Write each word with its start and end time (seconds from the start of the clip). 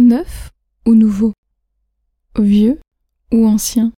Neuf 0.00 0.48
ou 0.86 0.94
nouveau? 0.94 1.34
Vieux 2.38 2.80
ou 3.34 3.46
ancien? 3.46 3.92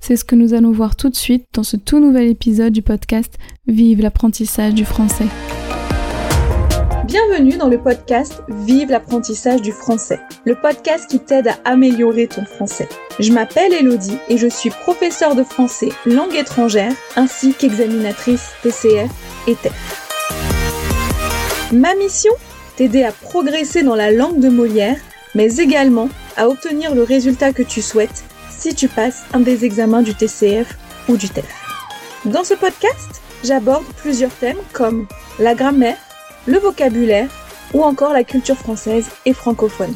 C'est 0.00 0.16
ce 0.16 0.24
que 0.24 0.34
nous 0.34 0.54
allons 0.54 0.72
voir 0.72 0.96
tout 0.96 1.10
de 1.10 1.14
suite 1.14 1.44
dans 1.52 1.62
ce 1.62 1.76
tout 1.76 2.00
nouvel 2.00 2.26
épisode 2.28 2.72
du 2.72 2.80
podcast 2.80 3.36
Vive 3.66 4.00
l'apprentissage 4.00 4.72
du 4.72 4.86
français. 4.86 5.26
Bienvenue 7.04 7.58
dans 7.58 7.68
le 7.68 7.78
podcast 7.78 8.42
Vive 8.48 8.88
l'apprentissage 8.88 9.60
du 9.60 9.72
français, 9.72 10.20
le 10.46 10.54
podcast 10.54 11.10
qui 11.10 11.18
t'aide 11.18 11.48
à 11.48 11.58
améliorer 11.66 12.26
ton 12.26 12.46
français. 12.46 12.88
Je 13.18 13.30
m'appelle 13.34 13.74
Elodie 13.74 14.16
et 14.30 14.38
je 14.38 14.48
suis 14.48 14.70
professeure 14.70 15.36
de 15.36 15.44
français 15.44 15.90
langue 16.06 16.34
étrangère 16.34 16.94
ainsi 17.16 17.52
qu'examinatrice 17.52 18.52
TCF 18.62 19.10
et 19.46 19.54
TEF. 19.54 20.08
Ma 21.74 21.94
mission? 21.96 22.32
T'aider 22.76 23.02
à 23.04 23.12
progresser 23.12 23.82
dans 23.82 23.94
la 23.94 24.10
langue 24.10 24.40
de 24.40 24.48
Molière, 24.48 24.96
mais 25.34 25.56
également 25.56 26.08
à 26.36 26.48
obtenir 26.48 26.94
le 26.94 27.02
résultat 27.02 27.52
que 27.52 27.62
tu 27.62 27.82
souhaites 27.82 28.24
si 28.50 28.74
tu 28.74 28.88
passes 28.88 29.22
un 29.32 29.40
des 29.40 29.64
examens 29.64 30.02
du 30.02 30.14
TCF 30.14 30.76
ou 31.08 31.16
du 31.16 31.28
TEF. 31.28 31.46
Dans 32.24 32.44
ce 32.44 32.54
podcast, 32.54 33.22
j'aborde 33.44 33.84
plusieurs 33.96 34.34
thèmes 34.34 34.58
comme 34.72 35.06
la 35.38 35.54
grammaire, 35.54 35.98
le 36.46 36.58
vocabulaire 36.58 37.28
ou 37.72 37.82
encore 37.82 38.12
la 38.12 38.24
culture 38.24 38.56
française 38.56 39.08
et 39.24 39.32
francophone. 39.32 39.94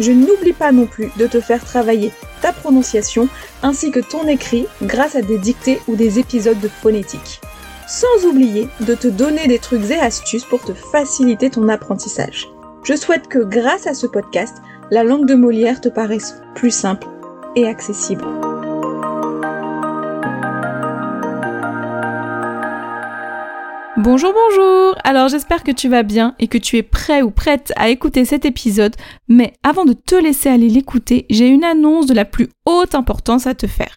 Je 0.00 0.12
n'oublie 0.12 0.52
pas 0.52 0.72
non 0.72 0.86
plus 0.86 1.10
de 1.16 1.26
te 1.26 1.40
faire 1.40 1.64
travailler 1.64 2.12
ta 2.40 2.52
prononciation 2.52 3.28
ainsi 3.62 3.90
que 3.90 4.00
ton 4.00 4.26
écrit 4.26 4.66
grâce 4.82 5.16
à 5.16 5.22
des 5.22 5.38
dictées 5.38 5.80
ou 5.86 5.96
des 5.96 6.18
épisodes 6.18 6.60
de 6.60 6.68
phonétique 6.68 7.40
sans 7.92 8.24
oublier 8.24 8.68
de 8.80 8.94
te 8.94 9.06
donner 9.06 9.46
des 9.46 9.58
trucs 9.58 9.90
et 9.90 9.98
astuces 9.98 10.46
pour 10.46 10.64
te 10.64 10.72
faciliter 10.72 11.50
ton 11.50 11.68
apprentissage. 11.68 12.48
Je 12.84 12.96
souhaite 12.96 13.28
que 13.28 13.40
grâce 13.40 13.86
à 13.86 13.92
ce 13.92 14.06
podcast, 14.06 14.62
la 14.92 15.04
langue 15.04 15.24
de 15.24 15.34
Molière 15.34 15.80
te 15.80 15.88
paraisse 15.88 16.42
plus 16.54 16.70
simple 16.70 17.08
et 17.56 17.66
accessible. 17.66 18.26
Bonjour, 23.96 24.34
bonjour 24.34 24.94
Alors 25.02 25.28
j'espère 25.28 25.64
que 25.64 25.70
tu 25.70 25.88
vas 25.88 26.02
bien 26.02 26.34
et 26.38 26.46
que 26.46 26.58
tu 26.58 26.76
es 26.76 26.82
prêt 26.82 27.22
ou 27.22 27.30
prête 27.30 27.72
à 27.76 27.88
écouter 27.88 28.26
cet 28.26 28.44
épisode, 28.44 28.94
mais 29.28 29.54
avant 29.62 29.86
de 29.86 29.94
te 29.94 30.14
laisser 30.14 30.50
aller 30.50 30.68
l'écouter, 30.68 31.24
j'ai 31.30 31.48
une 31.48 31.64
annonce 31.64 32.04
de 32.04 32.12
la 32.12 32.26
plus 32.26 32.50
haute 32.66 32.94
importance 32.94 33.46
à 33.46 33.54
te 33.54 33.66
faire. 33.66 33.96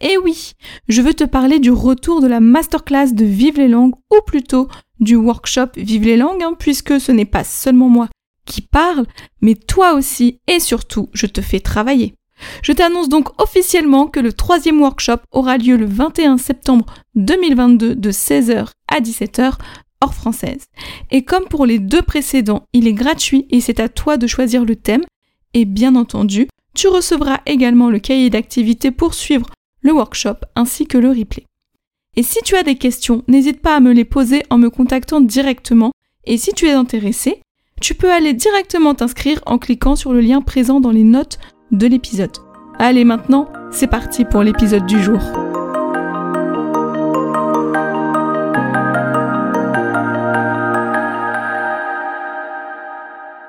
Et 0.00 0.18
oui, 0.18 0.54
je 0.88 1.00
veux 1.00 1.14
te 1.14 1.22
parler 1.22 1.60
du 1.60 1.70
retour 1.70 2.20
de 2.20 2.26
la 2.26 2.40
masterclass 2.40 3.12
de 3.12 3.24
Vive 3.24 3.58
les 3.58 3.68
langues, 3.68 3.94
ou 4.10 4.18
plutôt 4.26 4.66
du 4.98 5.14
workshop 5.14 5.68
Vive 5.76 6.06
les 6.06 6.16
langues, 6.16 6.42
hein, 6.42 6.56
puisque 6.58 6.98
ce 7.00 7.12
n'est 7.12 7.24
pas 7.24 7.44
seulement 7.44 7.88
moi 7.88 8.08
qui 8.44 8.62
parle, 8.62 9.06
mais 9.40 9.54
toi 9.54 9.94
aussi 9.94 10.40
et 10.46 10.60
surtout, 10.60 11.08
je 11.12 11.26
te 11.26 11.40
fais 11.40 11.60
travailler. 11.60 12.14
Je 12.62 12.72
t'annonce 12.72 13.08
donc 13.08 13.40
officiellement 13.40 14.06
que 14.06 14.20
le 14.20 14.32
troisième 14.32 14.80
workshop 14.80 15.18
aura 15.30 15.56
lieu 15.56 15.76
le 15.76 15.86
21 15.86 16.38
septembre 16.38 16.86
2022 17.14 17.94
de 17.94 18.12
16h 18.12 18.68
à 18.88 19.00
17h 19.00 19.54
hors 20.00 20.14
française. 20.14 20.66
Et 21.10 21.24
comme 21.24 21.44
pour 21.44 21.64
les 21.66 21.78
deux 21.78 22.02
précédents, 22.02 22.64
il 22.72 22.86
est 22.86 22.92
gratuit 22.92 23.46
et 23.50 23.60
c'est 23.60 23.80
à 23.80 23.88
toi 23.88 24.16
de 24.16 24.26
choisir 24.26 24.64
le 24.64 24.76
thème. 24.76 25.04
Et 25.54 25.64
bien 25.64 25.94
entendu, 25.94 26.48
tu 26.74 26.88
recevras 26.88 27.40
également 27.46 27.88
le 27.88 28.00
cahier 28.00 28.30
d'activité 28.30 28.90
pour 28.90 29.14
suivre 29.14 29.46
le 29.80 29.92
workshop 29.92 30.36
ainsi 30.56 30.86
que 30.86 30.98
le 30.98 31.10
replay. 31.10 31.44
Et 32.16 32.22
si 32.22 32.40
tu 32.44 32.56
as 32.56 32.62
des 32.62 32.76
questions, 32.76 33.22
n'hésite 33.28 33.60
pas 33.60 33.76
à 33.76 33.80
me 33.80 33.92
les 33.92 34.04
poser 34.04 34.42
en 34.50 34.58
me 34.58 34.70
contactant 34.70 35.20
directement 35.20 35.92
et 36.26 36.38
si 36.38 36.52
tu 36.52 36.66
es 36.66 36.72
intéressé, 36.72 37.42
tu 37.80 37.94
peux 37.94 38.12
aller 38.12 38.32
directement 38.32 38.94
t'inscrire 38.94 39.40
en 39.46 39.58
cliquant 39.58 39.96
sur 39.96 40.12
le 40.12 40.20
lien 40.20 40.40
présent 40.40 40.80
dans 40.80 40.90
les 40.90 41.02
notes 41.02 41.38
de 41.70 41.86
l'épisode. 41.86 42.36
Allez 42.78 43.04
maintenant, 43.04 43.48
c'est 43.70 43.86
parti 43.86 44.24
pour 44.24 44.42
l'épisode 44.42 44.86
du 44.86 45.02
jour. 45.02 45.20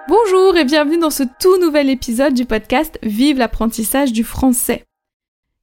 Bonjour 0.08 0.58
et 0.58 0.66
bienvenue 0.66 0.98
dans 0.98 1.10
ce 1.10 1.24
tout 1.40 1.60
nouvel 1.60 1.90
épisode 1.90 2.34
du 2.34 2.46
podcast 2.46 3.00
Vive 3.04 3.38
l'apprentissage 3.38 4.12
du 4.12 4.24
français 4.24 4.86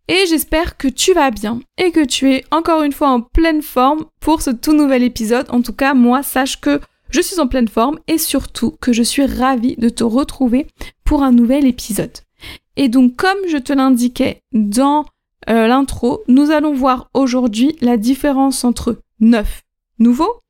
et 0.08 0.26
j'espère 0.28 0.76
que 0.76 0.88
tu 0.88 1.14
vas 1.14 1.31
bien 1.31 1.60
et 1.78 1.92
que 1.92 2.04
tu 2.04 2.32
es 2.32 2.44
encore 2.50 2.82
une 2.82 2.92
fois 2.92 3.08
en 3.08 3.20
pleine 3.20 3.62
forme 3.62 4.06
pour 4.20 4.42
ce 4.42 4.50
tout 4.50 4.72
nouvel 4.72 5.03
épisode. 5.03 5.47
En 5.50 5.62
tout 5.62 5.72
cas, 5.72 5.94
moi, 5.94 6.22
sache 6.22 6.60
que 6.60 6.81
je 7.12 7.21
suis 7.21 7.39
en 7.39 7.47
pleine 7.47 7.69
forme 7.69 8.00
et 8.09 8.19
surtout 8.19 8.75
que 8.81 8.93
je 8.93 9.03
suis 9.03 9.25
ravie 9.25 9.77
de 9.77 9.89
te 9.89 10.03
retrouver 10.03 10.67
pour 11.05 11.23
un 11.23 11.31
nouvel 11.31 11.67
épisode. 11.67 12.19
Et 12.77 12.89
donc, 12.89 13.17
comme 13.17 13.39
je 13.49 13.59
te 13.59 13.73
l'indiquais 13.73 14.43
dans 14.53 15.05
euh, 15.49 15.69
l'intro, 15.69 16.23
nous 16.27 16.50
allons 16.50 16.73
voir 16.73 17.11
aujourd'hui 17.15 17.77
la 17.81 17.97
différence 17.97 18.65
entre 18.65 18.99
neuf, 19.21 19.62
nouveau, 19.99 20.41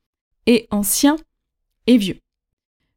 et 0.46 0.66
ancien 0.70 1.16
et 1.86 1.96
vieux. 1.96 2.18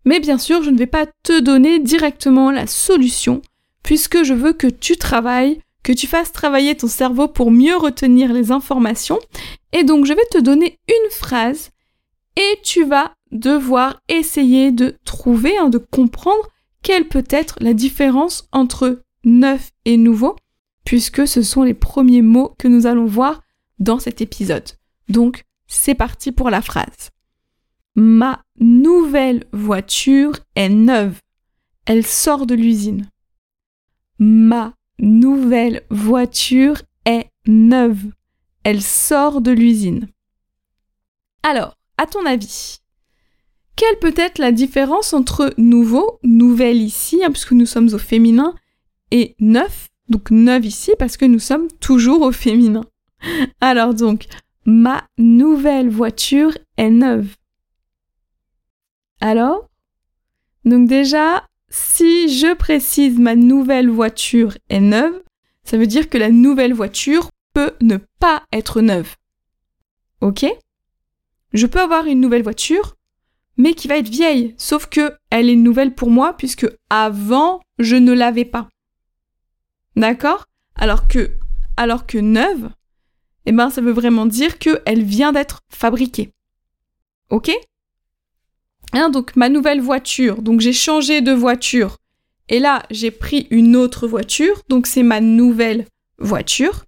Mais 0.06 0.20
bien 0.20 0.38
sûr, 0.38 0.64
je 0.64 0.70
ne 0.70 0.78
vais 0.78 0.88
pas 0.88 1.08
te 1.24 1.40
donner 1.40 1.80
directement 1.80 2.52
la 2.52 2.68
solution 2.68 3.42
puisque 3.84 4.24
je 4.24 4.34
veux 4.34 4.54
que 4.54 4.68
tu 4.68 4.98
travailles 4.98 5.60
que 5.84 5.94
tu 5.94 6.08
fasses 6.08 6.32
travailler 6.32 6.76
ton 6.76 6.88
cerveau 6.88 7.28
pour 7.28 7.52
mieux 7.52 7.78
retenir 7.78 8.34
les 8.34 8.52
informations. 8.52 9.20
Et 9.72 9.84
donc, 9.84 10.06
je 10.06 10.14
vais 10.14 10.26
te 10.32 10.40
donner 10.40 10.80
une 10.88 11.12
phrase 11.12 11.70
et 12.38 12.60
tu 12.64 12.86
vas 12.86 13.14
devoir 13.32 14.02
essayer 14.08 14.72
de 14.72 14.98
trouver, 15.06 15.58
hein, 15.58 15.70
de 15.70 15.78
comprendre 15.78 16.50
quelle 16.82 17.08
peut 17.08 17.26
être 17.30 17.58
la 17.60 17.74
différence 17.74 18.48
entre 18.52 19.02
neuf 19.24 19.72
et 19.86 19.98
nouveau, 19.98 20.36
puisque 20.86 21.28
ce 21.28 21.42
sont 21.42 21.64
les 21.64 21.74
premiers 21.74 22.22
mots 22.22 22.54
que 22.58 22.68
nous 22.68 22.86
allons 22.86 23.06
voir 23.06 23.42
dans 23.80 24.00
cet 24.00 24.22
épisode. 24.22 24.70
Donc, 25.10 25.44
c'est 25.68 25.96
parti 25.96 26.32
pour 26.32 26.50
la 26.50 26.62
phrase. 26.62 27.12
Ma 27.96 28.44
nouvelle 28.60 29.46
voiture 29.52 30.34
est 30.56 30.70
neuve. 30.70 31.20
Elle 31.86 32.06
sort 32.06 32.46
de 32.46 32.56
l'usine. 32.56 33.10
Ma 34.20 34.74
nouvelle 35.00 35.84
voiture 35.90 36.82
est 37.06 37.30
neuve. 37.48 38.12
Elle 38.64 38.82
sort 38.82 39.42
de 39.42 39.52
l'usine. 39.52 40.08
Alors, 41.44 41.75
à 41.98 42.06
ton 42.06 42.26
avis, 42.26 42.80
quelle 43.76 44.00
peut 44.00 44.14
être 44.16 44.40
la 44.40 44.52
différence 44.52 45.14
entre 45.14 45.54
nouveau, 45.58 46.20
nouvelle 46.24 46.82
ici, 46.82 47.24
hein, 47.24 47.32
puisque 47.32 47.52
nous 47.52 47.66
sommes 47.66 47.94
au 47.94 47.98
féminin, 47.98 48.56
et 49.12 49.36
neuf, 49.40 49.90
donc 50.10 50.32
neuve 50.32 50.66
ici, 50.66 50.92
parce 50.98 51.18
que 51.18 51.26
nous 51.26 51.40
sommes 51.40 51.68
toujours 51.80 52.22
au 52.22 52.32
féminin? 52.32 52.86
Alors 53.62 53.94
donc, 53.94 54.26
ma 54.66 55.04
nouvelle 55.18 55.90
voiture 55.90 56.58
est 56.78 56.90
neuve. 56.90 57.36
Alors 59.20 59.70
Donc 60.64 60.88
déjà, 60.88 61.48
si 61.70 62.30
je 62.30 62.54
précise 62.54 63.20
ma 63.20 63.36
nouvelle 63.36 63.90
voiture 63.90 64.58
est 64.70 64.80
neuve, 64.80 65.22
ça 65.64 65.78
veut 65.78 65.88
dire 65.88 66.10
que 66.10 66.18
la 66.18 66.30
nouvelle 66.30 66.74
voiture 66.74 67.30
peut 67.54 67.74
ne 67.82 67.98
pas 68.20 68.44
être 68.52 68.82
neuve. 68.82 69.16
Ok? 70.22 70.46
Je 71.54 71.68
peux 71.68 71.80
avoir 71.80 72.06
une 72.06 72.20
nouvelle 72.20 72.44
voiture, 72.44 72.96
mais 73.58 73.74
qui 73.74 73.88
va 73.88 73.98
être 73.98 74.10
vieille, 74.10 74.54
sauf 74.58 74.88
que 74.88 75.14
elle 75.30 75.50
est 75.50 75.56
nouvelle 75.56 75.96
pour 75.96 76.10
moi 76.10 76.36
puisque 76.38 76.68
avant 76.90 77.62
je 77.80 77.96
ne 77.96 78.14
l'avais 78.14 78.46
pas. 78.46 78.70
D'accord? 79.96 80.46
Alors 80.76 81.08
que 81.08 81.32
alors 81.78 82.06
que 82.06 82.18
neuve, 82.18 82.70
eh 83.46 83.52
ben 83.52 83.70
ça 83.70 83.82
veut 83.82 83.92
vraiment 83.92 84.26
dire 84.26 84.60
qu'elle 84.60 85.04
vient 85.04 85.32
d'être 85.32 85.62
fabriquée. 85.70 86.32
Ok? 87.30 87.52
Hein, 88.94 89.10
donc 89.10 89.36
ma 89.36 89.50
nouvelle 89.50 89.82
voiture, 89.82 90.42
donc 90.42 90.62
j'ai 90.62 90.74
changé 90.74 91.22
de 91.22 91.32
voiture. 91.32 91.98
Et 92.48 92.60
là, 92.60 92.84
j'ai 92.92 93.12
pris 93.12 93.48
une 93.50 93.76
autre 93.76 94.08
voiture, 94.08 94.62
donc 94.70 94.86
c'est 94.86 95.04
ma 95.04 95.20
nouvelle 95.20 95.86
voiture. 96.20 96.86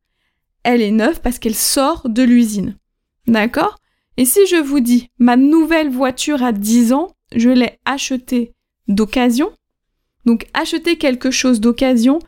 Elle 0.63 0.81
est 0.81 0.91
neuve 0.91 1.21
parce 1.21 1.39
qu'elle 1.39 1.55
sort 1.55 2.07
de 2.09 2.23
l'usine. 2.23 2.77
D'accord? 3.25 3.77
Et 4.17 4.25
si 4.25 4.45
je 4.47 4.55
vous 4.55 4.79
dis 4.79 5.09
ma 5.19 5.37
nouvelle 5.37 5.89
voiture 5.89 6.43
a 6.43 6.51
10 6.51 6.93
ans, 6.93 7.15
je 7.35 7.49
l'ai 7.49 7.79
achetée 7.85 8.53
d'occasion. 8.87 9.51
Donc 10.25 10.47
acheter 10.53 10.97
quelque 10.97 11.31
chose 11.31 11.61
d'occasion, 11.61 12.19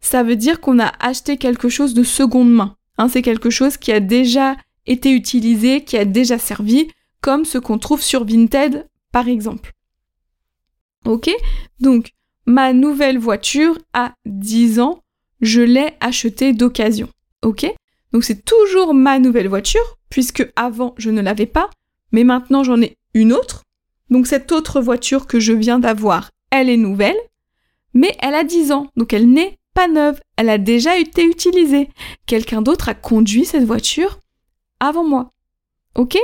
ça 0.00 0.22
veut 0.22 0.36
dire 0.36 0.60
qu'on 0.60 0.78
a 0.78 0.92
acheté 1.00 1.36
quelque 1.36 1.68
chose 1.68 1.94
de 1.94 2.02
seconde 2.02 2.52
main. 2.52 2.76
Hein, 2.98 3.08
c'est 3.08 3.22
quelque 3.22 3.50
chose 3.50 3.76
qui 3.76 3.92
a 3.92 4.00
déjà 4.00 4.56
été 4.86 5.10
utilisé, 5.10 5.84
qui 5.84 5.96
a 5.96 6.04
déjà 6.04 6.38
servi, 6.38 6.88
comme 7.20 7.44
ce 7.44 7.58
qu'on 7.58 7.78
trouve 7.78 8.02
sur 8.02 8.24
Vinted 8.24 8.86
par 9.12 9.28
exemple. 9.28 9.72
Ok? 11.04 11.30
Donc, 11.80 12.10
ma 12.46 12.72
nouvelle 12.72 13.18
voiture 13.18 13.78
a 13.92 14.14
10 14.26 14.80
ans, 14.80 15.02
je 15.40 15.60
l'ai 15.60 15.92
achetée 16.00 16.52
d'occasion. 16.52 17.08
Ok? 17.42 17.66
Donc, 18.12 18.24
c'est 18.24 18.44
toujours 18.44 18.94
ma 18.94 19.18
nouvelle 19.18 19.48
voiture, 19.48 19.98
puisque 20.14 20.48
avant, 20.54 20.94
je 20.96 21.10
ne 21.10 21.20
l'avais 21.20 21.44
pas, 21.44 21.68
mais 22.12 22.22
maintenant, 22.22 22.62
j'en 22.62 22.80
ai 22.80 22.96
une 23.14 23.32
autre. 23.32 23.64
Donc, 24.10 24.28
cette 24.28 24.52
autre 24.52 24.80
voiture 24.80 25.26
que 25.26 25.40
je 25.40 25.52
viens 25.52 25.80
d'avoir, 25.80 26.30
elle 26.52 26.70
est 26.70 26.76
nouvelle, 26.76 27.16
mais 27.94 28.16
elle 28.20 28.36
a 28.36 28.44
10 28.44 28.70
ans, 28.70 28.86
donc 28.96 29.12
elle 29.12 29.28
n'est 29.28 29.58
pas 29.74 29.88
neuve, 29.88 30.20
elle 30.36 30.50
a 30.50 30.58
déjà 30.58 30.96
été 30.96 31.24
utilisée. 31.24 31.88
Quelqu'un 32.26 32.62
d'autre 32.62 32.88
a 32.88 32.94
conduit 32.94 33.44
cette 33.44 33.64
voiture 33.64 34.20
avant 34.78 35.02
moi. 35.02 35.32
Ok? 35.96 36.16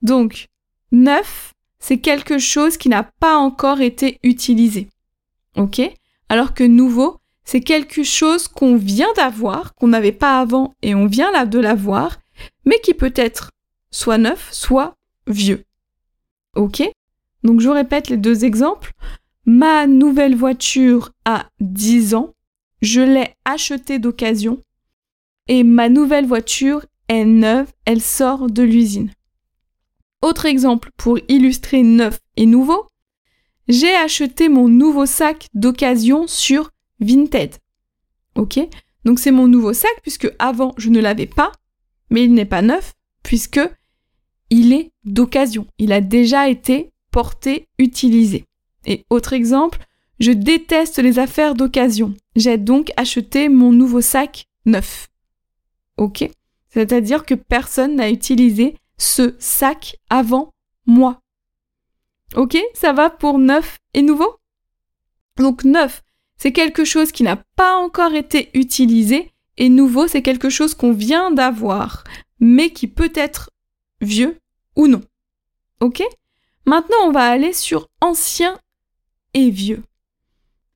Donc, 0.00 0.46
neuf, 0.92 1.54
c'est 1.80 1.98
quelque 1.98 2.38
chose 2.38 2.76
qui 2.76 2.88
n'a 2.88 3.02
pas 3.02 3.36
encore 3.36 3.80
été 3.80 4.20
utilisé. 4.22 4.86
Ok? 5.56 5.80
Alors 6.28 6.54
que 6.54 6.62
nouveau, 6.62 7.18
c'est 7.42 7.62
quelque 7.62 8.04
chose 8.04 8.46
qu'on 8.46 8.76
vient 8.76 9.12
d'avoir, 9.16 9.74
qu'on 9.74 9.88
n'avait 9.88 10.12
pas 10.12 10.38
avant 10.38 10.72
et 10.82 10.94
on 10.94 11.06
vient 11.06 11.32
là 11.32 11.46
de 11.46 11.58
l'avoir, 11.58 12.19
mais 12.64 12.78
qui 12.82 12.94
peut 12.94 13.12
être 13.16 13.50
soit 13.90 14.18
neuf, 14.18 14.48
soit 14.52 14.96
vieux. 15.26 15.64
Ok? 16.56 16.82
Donc 17.42 17.60
je 17.60 17.68
répète 17.68 18.08
les 18.08 18.16
deux 18.16 18.44
exemples. 18.44 18.92
Ma 19.46 19.86
nouvelle 19.86 20.36
voiture 20.36 21.12
a 21.24 21.48
10 21.60 22.14
ans, 22.14 22.34
je 22.82 23.00
l'ai 23.00 23.34
achetée 23.44 23.98
d'occasion 23.98 24.62
et 25.48 25.64
ma 25.64 25.88
nouvelle 25.88 26.26
voiture 26.26 26.84
est 27.08 27.24
neuve, 27.24 27.72
elle 27.84 28.02
sort 28.02 28.48
de 28.48 28.62
l'usine. 28.62 29.10
Autre 30.22 30.46
exemple 30.46 30.90
pour 30.96 31.18
illustrer 31.28 31.82
neuf 31.82 32.20
et 32.36 32.46
nouveau, 32.46 32.86
j'ai 33.68 33.94
acheté 33.94 34.48
mon 34.48 34.68
nouveau 34.68 35.06
sac 35.06 35.48
d'occasion 35.54 36.26
sur 36.26 36.70
Vinted. 37.00 37.56
Ok? 38.36 38.60
Donc 39.04 39.18
c'est 39.18 39.30
mon 39.30 39.48
nouveau 39.48 39.72
sac 39.72 39.94
puisque 40.02 40.30
avant 40.38 40.74
je 40.76 40.90
ne 40.90 41.00
l'avais 41.00 41.26
pas, 41.26 41.52
mais 42.10 42.24
il 42.24 42.34
n'est 42.34 42.44
pas 42.44 42.62
neuf 42.62 42.92
puisque 43.22 43.60
il 44.50 44.72
est 44.72 44.90
d'occasion. 45.04 45.66
Il 45.78 45.92
a 45.92 46.00
déjà 46.00 46.48
été 46.48 46.90
porté, 47.10 47.68
utilisé. 47.78 48.44
Et 48.84 49.04
autre 49.10 49.32
exemple, 49.32 49.78
je 50.18 50.32
déteste 50.32 50.98
les 50.98 51.18
affaires 51.18 51.54
d'occasion. 51.54 52.14
J'ai 52.36 52.58
donc 52.58 52.92
acheté 52.96 53.48
mon 53.48 53.72
nouveau 53.72 54.00
sac 54.00 54.46
neuf. 54.66 55.08
Ok? 55.96 56.28
C'est-à-dire 56.68 57.24
que 57.24 57.34
personne 57.34 57.96
n'a 57.96 58.10
utilisé 58.10 58.76
ce 58.98 59.34
sac 59.38 59.96
avant 60.08 60.52
moi. 60.86 61.20
Ok? 62.36 62.56
Ça 62.74 62.92
va 62.92 63.10
pour 63.10 63.38
neuf 63.38 63.78
et 63.94 64.02
nouveau? 64.02 64.36
Donc 65.36 65.64
neuf, 65.64 66.02
c'est 66.36 66.52
quelque 66.52 66.84
chose 66.84 67.12
qui 67.12 67.22
n'a 67.22 67.36
pas 67.56 67.76
encore 67.78 68.14
été 68.14 68.50
utilisé 68.54 69.32
et 69.60 69.68
nouveau, 69.68 70.08
c'est 70.08 70.22
quelque 70.22 70.48
chose 70.48 70.72
qu'on 70.72 70.92
vient 70.92 71.30
d'avoir, 71.30 72.02
mais 72.40 72.70
qui 72.70 72.86
peut 72.86 73.12
être 73.14 73.50
vieux 74.00 74.38
ou 74.74 74.88
non. 74.88 75.02
Ok? 75.80 76.02
Maintenant, 76.64 76.96
on 77.04 77.12
va 77.12 77.26
aller 77.26 77.52
sur 77.52 77.86
ancien 78.00 78.58
et 79.34 79.50
vieux. 79.50 79.82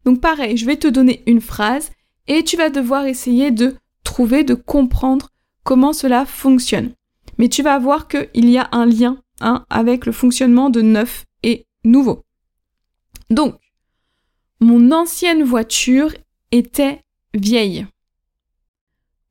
Donc 0.04 0.20
pareil, 0.20 0.58
je 0.58 0.66
vais 0.66 0.76
te 0.76 0.86
donner 0.86 1.22
une 1.26 1.40
phrase 1.40 1.92
et 2.26 2.44
tu 2.44 2.58
vas 2.58 2.68
devoir 2.68 3.06
essayer 3.06 3.50
de 3.50 3.74
trouver, 4.04 4.44
de 4.44 4.54
comprendre 4.54 5.30
comment 5.62 5.94
cela 5.94 6.26
fonctionne. 6.26 6.92
Mais 7.38 7.48
tu 7.48 7.62
vas 7.62 7.78
voir 7.78 8.06
qu'il 8.06 8.50
y 8.50 8.58
a 8.58 8.68
un 8.72 8.84
lien 8.84 9.18
hein, 9.40 9.64
avec 9.70 10.04
le 10.04 10.12
fonctionnement 10.12 10.68
de 10.68 10.82
neuf 10.82 11.24
et 11.42 11.66
nouveau. 11.84 12.22
Donc, 13.30 13.56
mon 14.60 14.92
ancienne 14.92 15.42
voiture 15.42 16.14
était 16.52 17.00
vieille. 17.32 17.86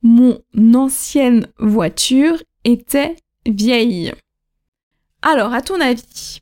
Mon 0.04 0.40
ancienne 0.76 1.48
voiture 1.60 2.44
était 2.66 3.16
vieille. 3.46 4.14
Alors, 5.22 5.54
à 5.54 5.62
ton 5.62 5.80
avis, 5.80 6.42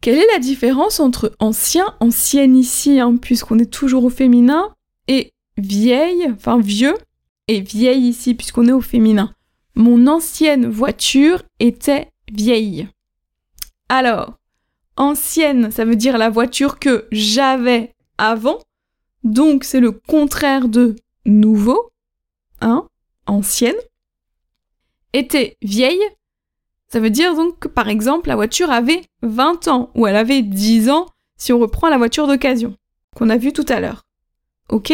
quelle 0.00 0.18
est 0.18 0.32
la 0.32 0.40
différence 0.40 0.98
entre 0.98 1.34
ancien, 1.38 1.86
ancienne 2.00 2.56
ici, 2.56 2.98
hein, 2.98 3.16
puisqu'on 3.16 3.60
est 3.60 3.72
toujours 3.72 4.04
au 4.04 4.10
féminin, 4.10 4.74
et 5.06 5.32
vieille, 5.56 6.26
enfin 6.32 6.58
vieux, 6.58 6.96
et 7.46 7.60
vieille 7.60 8.08
ici, 8.08 8.34
puisqu'on 8.34 8.66
est 8.66 8.72
au 8.72 8.80
féminin? 8.80 9.32
Mon 9.76 10.08
ancienne 10.08 10.66
voiture 10.66 11.42
était 11.60 12.10
vieille. 12.32 12.88
Alors, 13.88 14.34
ancienne, 14.96 15.70
ça 15.70 15.84
veut 15.84 15.96
dire 15.96 16.18
la 16.18 16.30
voiture 16.30 16.80
que 16.80 17.06
j'avais 17.12 17.94
avant, 18.18 18.58
donc 19.22 19.62
c'est 19.62 19.80
le 19.80 19.92
contraire 19.92 20.68
de 20.68 20.96
nouveau, 21.24 21.90
ancienne. 23.26 23.76
Était 25.12 25.56
vieille, 25.62 26.02
ça 26.88 27.00
veut 27.00 27.10
dire 27.10 27.34
donc 27.34 27.58
que 27.58 27.68
par 27.68 27.88
exemple 27.88 28.28
la 28.28 28.36
voiture 28.36 28.70
avait 28.70 29.02
20 29.22 29.68
ans 29.68 29.90
ou 29.94 30.06
elle 30.06 30.16
avait 30.16 30.42
10 30.42 30.90
ans 30.90 31.06
si 31.36 31.52
on 31.52 31.58
reprend 31.58 31.88
la 31.88 31.98
voiture 31.98 32.26
d'occasion 32.26 32.76
qu'on 33.14 33.30
a 33.30 33.36
vue 33.36 33.52
tout 33.52 33.66
à 33.68 33.80
l'heure. 33.80 34.04
Ok? 34.70 34.92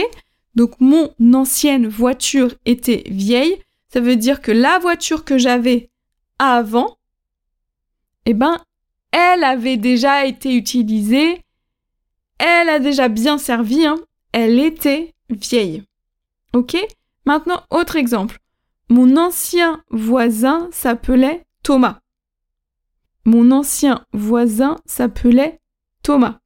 Donc 0.55 0.81
mon 0.81 1.12
ancienne 1.32 1.88
voiture 1.88 2.55
était 2.64 3.05
vieille, 3.06 3.61
ça 3.93 4.00
veut 4.00 4.17
dire 4.17 4.40
que 4.40 4.52
la 4.52 4.78
voiture 4.78 5.25
que 5.25 5.38
j'avais 5.38 5.90
avant, 6.38 6.96
eh 8.26 8.34
ben, 8.34 8.60
elle 9.10 9.44
avait 9.44 9.76
déjà 9.76 10.26
été 10.26 10.55
utilisée, 10.55 11.40
elle 12.38 12.69
a 12.69 12.78
déjà 12.78 13.08
bien 13.08 13.38
servi, 13.38 13.84
hein, 13.84 13.99
elle 14.32 14.58
était 14.58 15.14
vieille. 15.31 15.84
Ok? 16.52 16.76
Maintenant, 17.26 17.62
autre 17.71 17.97
exemple. 17.97 18.38
Mon 18.91 19.17
ancien 19.17 19.82
voisin 19.91 20.69
s'appelait 20.73 21.44
Thomas. 21.62 22.00
Mon 23.25 23.50
ancien 23.50 24.05
voisin 24.12 24.76
s'appelait 24.85 25.61
Thomas. 26.03 26.38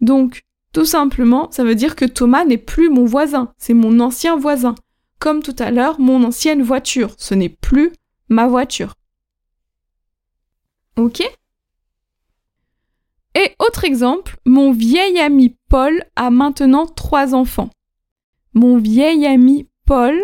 Donc, 0.00 0.42
tout 0.72 0.84
simplement, 0.84 1.50
ça 1.50 1.64
veut 1.64 1.74
dire 1.74 1.96
que 1.96 2.04
Thomas 2.04 2.44
n'est 2.44 2.58
plus 2.58 2.88
mon 2.88 3.04
voisin, 3.04 3.52
c'est 3.58 3.74
mon 3.74 4.00
ancien 4.00 4.36
voisin. 4.36 4.74
Comme 5.18 5.42
tout 5.42 5.56
à 5.58 5.70
l'heure, 5.70 6.00
mon 6.00 6.24
ancienne 6.24 6.62
voiture, 6.62 7.14
ce 7.18 7.34
n'est 7.34 7.48
plus 7.48 7.92
ma 8.28 8.46
voiture. 8.46 8.94
Ok? 10.96 11.22
Et 13.34 13.54
autre 13.58 13.84
exemple, 13.84 14.36
mon 14.44 14.72
vieil 14.72 15.18
ami 15.18 15.56
Paul 15.68 16.04
a 16.16 16.30
maintenant 16.30 16.86
trois 16.86 17.34
enfants. 17.34 17.70
Mon 18.54 18.78
vieil 18.78 19.26
ami 19.26 19.68
Paul 19.86 20.20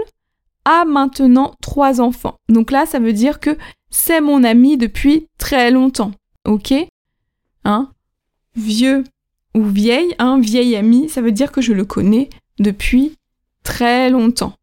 a 0.65 0.85
maintenant 0.85 1.55
trois 1.61 2.01
enfants. 2.01 2.37
Donc 2.49 2.71
là, 2.71 2.87
ça 2.87 2.99
veut 2.99 3.13
dire 3.13 3.41
que 3.41 3.57
c'est 3.91 4.21
mon 4.21 4.45
ami 4.45 4.77
depuis 4.77 5.27
très 5.39 5.71
longtemps. 5.71 6.13
Ok? 6.45 6.75
Hein? 7.65 7.91
Vieux 8.55 9.05
ou 9.55 9.65
vieille, 9.65 10.15
un 10.19 10.39
vieil 10.39 10.77
ami, 10.77 11.09
ça 11.09 11.23
veut 11.23 11.33
dire 11.33 11.53
que 11.53 11.61
je 11.61 11.73
le 11.73 11.85
connais 11.85 12.29
depuis 12.59 13.17
très 13.63 14.11
longtemps. 14.11 14.55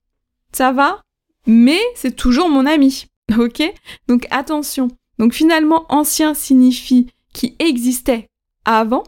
Ça 0.51 0.72
va? 0.72 1.01
Mais 1.48 1.79
c'est 1.96 2.15
toujours 2.15 2.50
mon 2.50 2.65
ami. 2.65 3.05
Ok? 3.39 3.63
Donc 4.08 4.27
attention. 4.29 4.89
Donc 5.17 5.34
finalement, 5.34 5.86
ancien 5.89 6.34
signifie 6.34 7.08
qui 7.34 7.55
existait 7.60 8.27
avant 8.65 9.03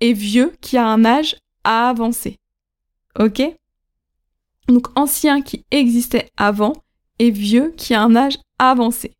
et 0.00 0.12
vieux 0.12 0.52
qui 0.60 0.76
a 0.76 0.86
un 0.86 1.04
âge 1.04 1.36
avancé. 1.62 2.38
Ok? 3.18 3.42
Donc 4.68 4.88
ancien 4.96 5.42
qui 5.42 5.64
existait 5.70 6.30
avant 6.36 6.74
et 7.18 7.30
vieux 7.30 7.72
qui 7.76 7.94
a 7.94 8.02
un 8.02 8.16
âge 8.16 8.38
avancé. 8.58 9.12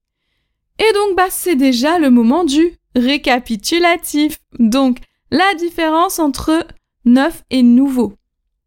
Et 0.78 0.92
donc, 0.92 1.16
bah, 1.16 1.28
c'est 1.30 1.56
déjà 1.56 1.98
le 1.98 2.10
moment 2.10 2.44
du 2.44 2.76
récapitulatif. 2.96 4.38
Donc, 4.58 4.98
la 5.30 5.54
différence 5.54 6.18
entre 6.18 6.66
neuf 7.04 7.44
et 7.50 7.62
nouveau. 7.62 8.14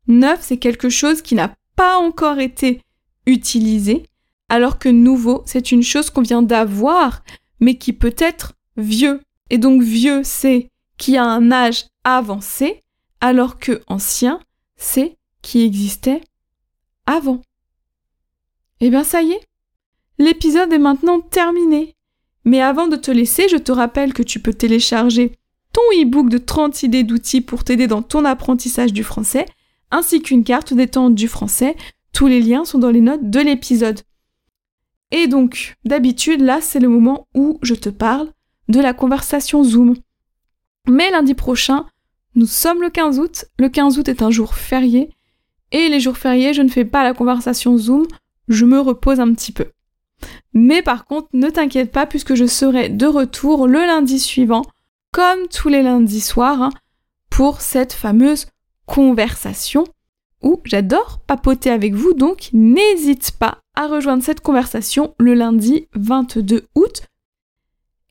Neuf, 0.07 0.39
c'est 0.41 0.57
quelque 0.57 0.89
chose 0.89 1.21
qui 1.21 1.35
n'a 1.35 1.53
pas 1.75 1.97
encore 1.97 2.39
été 2.39 2.81
utilisé, 3.25 4.03
alors 4.49 4.79
que 4.79 4.89
nouveau, 4.89 5.43
c'est 5.45 5.71
une 5.71 5.83
chose 5.83 6.09
qu'on 6.09 6.21
vient 6.21 6.41
d'avoir, 6.41 7.23
mais 7.59 7.75
qui 7.75 7.91
peut 7.91 8.15
être 8.17 8.53
vieux. 8.77 9.19
Et 9.49 9.57
donc, 9.57 9.81
vieux, 9.81 10.21
c'est 10.23 10.69
qui 10.97 11.17
a 11.17 11.25
un 11.25 11.51
âge 11.51 11.85
avancé, 12.03 12.83
alors 13.19 13.59
que 13.59 13.81
ancien, 13.87 14.39
c'est 14.77 15.17
qui 15.41 15.61
existait 15.61 16.21
avant. 17.07 17.41
Eh 18.79 18.91
bien, 18.91 19.03
ça 19.03 19.23
y 19.23 19.31
est, 19.31 19.47
L'épisode 20.19 20.73
est 20.73 20.79
maintenant 20.79 21.21
terminé. 21.21 21.95
Mais 22.43 22.61
avant 22.61 22.87
de 22.87 22.95
te 22.95 23.11
laisser, 23.11 23.47
je 23.49 23.57
te 23.57 23.71
rappelle 23.71 24.13
que 24.13 24.23
tu 24.23 24.39
peux 24.39 24.53
télécharger 24.53 25.33
ton 25.73 25.81
e-book 25.93 26.29
de 26.29 26.37
30 26.37 26.83
idées 26.83 27.03
d'outils 27.03 27.41
pour 27.41 27.63
t'aider 27.63 27.87
dans 27.87 28.01
ton 28.01 28.25
apprentissage 28.25 28.93
du 28.93 29.03
français, 29.03 29.45
ainsi 29.91 30.21
qu'une 30.21 30.43
carte 30.43 30.73
détente 30.73 31.13
du 31.13 31.27
français. 31.27 31.75
Tous 32.13 32.25
les 32.25 32.41
liens 32.41 32.65
sont 32.65 32.79
dans 32.79 32.89
les 32.89 33.01
notes 33.01 33.29
de 33.29 33.39
l'épisode. 33.39 33.99
Et 35.11 35.27
donc, 35.27 35.75
d'habitude, 35.85 36.41
là, 36.41 36.61
c'est 36.61 36.79
le 36.79 36.89
moment 36.89 37.27
où 37.35 37.59
je 37.61 37.75
te 37.75 37.89
parle 37.89 38.31
de 38.69 38.79
la 38.79 38.93
conversation 38.93 39.63
Zoom. 39.63 39.95
Mais 40.87 41.11
lundi 41.11 41.35
prochain, 41.35 41.85
nous 42.33 42.47
sommes 42.47 42.81
le 42.81 42.89
15 42.89 43.19
août. 43.19 43.45
Le 43.59 43.69
15 43.69 43.99
août 43.99 44.07
est 44.09 44.21
un 44.21 44.31
jour 44.31 44.55
férié. 44.55 45.11
Et 45.71 45.89
les 45.89 45.99
jours 45.99 46.17
fériés, 46.17 46.53
je 46.53 46.61
ne 46.61 46.69
fais 46.69 46.85
pas 46.85 47.03
la 47.03 47.13
conversation 47.13 47.77
Zoom, 47.77 48.07
je 48.47 48.65
me 48.65 48.79
repose 48.79 49.19
un 49.19 49.33
petit 49.33 49.51
peu. 49.51 49.65
Mais 50.53 50.81
par 50.81 51.05
contre, 51.05 51.27
ne 51.33 51.49
t'inquiète 51.49 51.91
pas 51.91 52.05
puisque 52.05 52.35
je 52.35 52.45
serai 52.45 52.89
de 52.89 53.05
retour 53.05 53.67
le 53.67 53.79
lundi 53.79 54.19
suivant, 54.19 54.63
comme 55.11 55.47
tous 55.47 55.69
les 55.69 55.83
lundis 55.83 56.21
soirs, 56.21 56.61
hein, 56.61 56.69
pour 57.29 57.61
cette 57.61 57.93
fameuse 57.93 58.47
conversation 58.85 59.83
où 60.41 60.61
j'adore 60.65 61.19
papoter 61.27 61.69
avec 61.69 61.93
vous, 61.93 62.13
donc 62.13 62.49
n'hésite 62.53 63.31
pas 63.31 63.59
à 63.75 63.87
rejoindre 63.87 64.23
cette 64.23 64.41
conversation 64.41 65.13
le 65.19 65.33
lundi 65.33 65.87
22 65.95 66.67
août. 66.75 67.01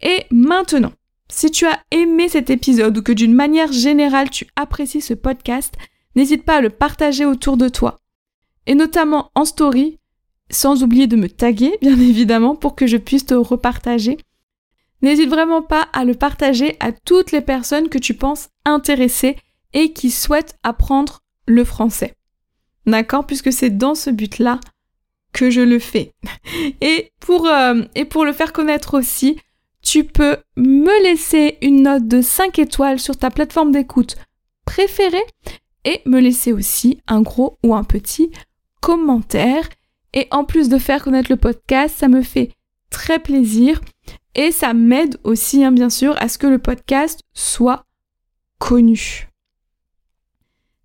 Et 0.03 0.25
maintenant, 0.31 0.93
si 1.29 1.51
tu 1.51 1.67
as 1.67 1.81
aimé 1.91 2.29
cet 2.29 2.51
épisode 2.51 2.99
ou 2.99 3.03
que 3.03 3.13
d'une 3.13 3.35
manière 3.35 3.73
générale 3.73 4.31
tu 4.31 4.47
apprécies 4.57 5.01
ce 5.01 5.15
podcast, 5.15 5.75
n'hésite 6.17 6.45
pas 6.45 6.57
à 6.57 6.61
le 6.61 6.71
partager 6.71 7.25
autour 7.25 7.57
de 7.57 7.69
toi. 7.69 8.01
Et 8.67 8.75
notamment 8.75 9.31
en 9.35 9.45
story, 9.45 10.01
sans 10.51 10.83
oublier 10.83 11.07
de 11.07 11.17
me 11.17 11.29
taguer, 11.29 11.79
bien 11.83 12.01
évidemment, 12.01 12.57
pour 12.57 12.75
que 12.75 12.87
je 12.87 12.97
puisse 12.97 13.27
te 13.27 13.35
repartager. 13.35 14.19
N'hésite 15.03 15.29
vraiment 15.29 15.63
pas 15.63 15.89
à 15.93 16.05
le 16.05 16.15
partager 16.15 16.77
à 16.81 16.91
toutes 16.91 17.31
les 17.31 17.43
personnes 17.43 17.89
que 17.89 17.99
tu 17.99 18.15
penses 18.15 18.49
intéressées 18.65 19.37
et 19.73 19.93
qui 19.93 20.11
souhaitent 20.11 20.57
apprendre 20.63 21.21
le 21.47 21.65
français. 21.65 22.15
D'accord? 22.87 23.27
Puisque 23.27 23.53
c'est 23.53 23.77
dans 23.77 23.95
ce 23.95 24.11
but-là 24.11 24.59
que 25.33 25.51
je 25.51 25.61
le 25.61 25.79
fais. 25.79 26.13
Et 26.81 27.13
pour, 27.21 27.47
euh, 27.47 27.83
et 27.95 28.05
pour 28.07 28.25
le 28.25 28.33
faire 28.33 28.53
connaître 28.53 28.97
aussi, 28.97 29.39
tu 29.83 30.05
peux 30.05 30.39
me 30.57 31.03
laisser 31.03 31.59
une 31.61 31.83
note 31.83 32.09
de 32.09 32.23
5 32.23 32.59
étoiles 32.59 33.01
sur 33.01 33.17
ta 33.17 33.31
plateforme 33.31 33.73
d'écoute 33.73 34.17
préférée 34.65 35.25
et 35.87 36.03
me 36.05 36.21
laisser 36.21 36.53
aussi 36.53 37.01
un 37.07 37.23
gros 37.23 37.57
ou 37.65 37.75
un 37.75 37.85
petit 37.85 38.31
commentaire. 38.83 39.67
Et 40.13 40.29
en 40.31 40.45
plus 40.45 40.69
de 40.69 40.77
faire 40.77 41.03
connaître 41.03 41.31
le 41.31 41.37
podcast, 41.37 41.95
ça 41.97 42.09
me 42.09 42.23
fait 42.23 42.53
très 42.91 43.19
plaisir 43.19 43.81
et 44.35 44.53
ça 44.53 44.75
m'aide 44.75 45.19
aussi, 45.25 45.65
hein, 45.65 45.73
bien 45.73 45.89
sûr, 45.89 46.15
à 46.21 46.29
ce 46.29 46.37
que 46.37 46.47
le 46.47 46.59
podcast 46.59 47.21
soit 47.33 47.85
connu. 48.59 49.29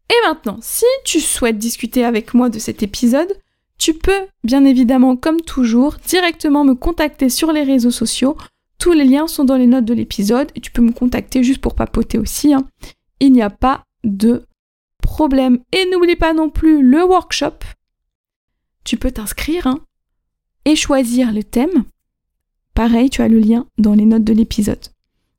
Et 0.09 0.27
maintenant, 0.27 0.59
si 0.61 0.85
tu 1.05 1.19
souhaites 1.19 1.57
discuter 1.57 2.05
avec 2.05 2.33
moi 2.33 2.49
de 2.49 2.59
cet 2.59 2.83
épisode, 2.83 3.33
tu 3.77 3.93
peux, 3.93 4.27
bien 4.43 4.63
évidemment, 4.63 5.15
comme 5.15 5.41
toujours, 5.41 5.95
directement 6.05 6.63
me 6.63 6.75
contacter 6.75 7.29
sur 7.29 7.51
les 7.51 7.63
réseaux 7.63 7.91
sociaux. 7.91 8.37
Tous 8.77 8.93
les 8.93 9.05
liens 9.05 9.27
sont 9.27 9.43
dans 9.43 9.57
les 9.57 9.67
notes 9.67 9.85
de 9.85 9.93
l'épisode 9.93 10.51
et 10.55 10.59
tu 10.61 10.71
peux 10.71 10.81
me 10.81 10.91
contacter 10.91 11.43
juste 11.43 11.61
pour 11.61 11.75
papoter 11.75 12.17
aussi. 12.17 12.53
Hein. 12.53 12.67
Il 13.19 13.33
n'y 13.33 13.41
a 13.41 13.49
pas 13.49 13.83
de 14.03 14.45
Et 15.71 15.85
n'oublie 15.91 16.15
pas 16.15 16.33
non 16.33 16.49
plus 16.49 16.81
le 16.81 17.03
workshop. 17.03 17.59
Tu 18.83 18.97
peux 18.97 19.11
t'inscrire 19.11 19.67
hein, 19.67 19.79
et 20.65 20.75
choisir 20.75 21.31
le 21.31 21.43
thème. 21.43 21.83
Pareil, 22.73 23.09
tu 23.09 23.21
as 23.21 23.27
le 23.27 23.39
lien 23.39 23.67
dans 23.77 23.93
les 23.93 24.05
notes 24.05 24.23
de 24.23 24.33
l'épisode. 24.33 24.79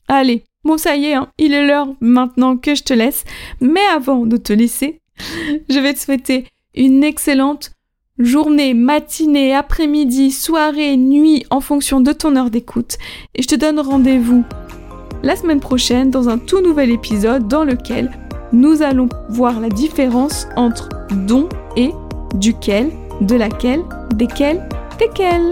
Allez, 0.06 0.44
bon 0.62 0.78
ça 0.78 0.94
y 0.94 1.06
est, 1.06 1.14
hein, 1.14 1.32
il 1.38 1.52
est 1.52 1.66
l'heure 1.66 1.88
maintenant 2.00 2.56
que 2.56 2.76
je 2.76 2.84
te 2.84 2.92
laisse. 2.92 3.24
Mais 3.60 3.84
avant 3.92 4.24
de 4.24 4.36
te 4.36 4.52
laisser, 4.52 5.00
je 5.68 5.78
vais 5.80 5.94
te 5.94 5.98
souhaiter 5.98 6.46
une 6.74 7.02
excellente 7.02 7.72
journée, 8.18 8.74
matinée, 8.74 9.52
après-midi, 9.52 10.30
soirée, 10.30 10.96
nuit, 10.96 11.44
en 11.50 11.60
fonction 11.60 12.00
de 12.00 12.12
ton 12.12 12.36
heure 12.36 12.50
d'écoute. 12.50 12.98
Et 13.34 13.42
je 13.42 13.48
te 13.48 13.56
donne 13.56 13.80
rendez-vous 13.80 14.44
la 15.24 15.34
semaine 15.34 15.60
prochaine 15.60 16.10
dans 16.10 16.28
un 16.28 16.38
tout 16.38 16.60
nouvel 16.60 16.90
épisode 16.90 17.48
dans 17.48 17.64
lequel 17.64 18.10
nous 18.52 18.82
allons 18.82 19.08
voir 19.28 19.60
la 19.60 19.68
différence 19.68 20.46
entre 20.56 20.88
don 21.26 21.48
et 21.76 21.90
duquel, 22.34 22.90
de 23.20 23.36
laquelle, 23.36 23.82
desquels, 24.14 24.66
desquels. 24.98 25.48